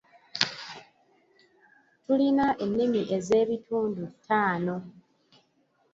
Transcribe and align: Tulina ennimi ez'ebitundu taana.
Tulina 2.05 2.45
ennimi 2.63 3.01
ez'ebitundu 3.17 4.03
taana. 4.27 4.75